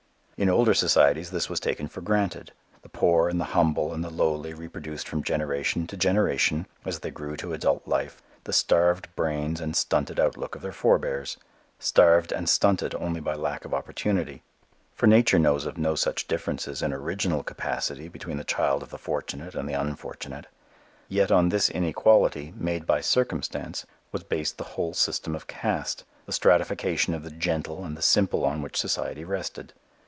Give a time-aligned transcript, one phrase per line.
[0.37, 2.51] In older societies this was taken for granted:
[2.81, 7.11] the poor and the humble and the lowly reproduced from generation to generation, as they
[7.11, 11.37] grew to adult life, the starved brains and stunted outlook of their forbears,
[11.77, 14.41] starved and stunted only by lack of opportunity.
[14.95, 18.97] For nature knows of no such differences in original capacity between the children of the
[18.97, 20.47] fortunate and the unfortunate.
[21.07, 26.31] Yet on this inequality, made by circumstance, was based the whole system of caste, the
[26.31, 29.73] stratification of the gentle and the simple on which society rested.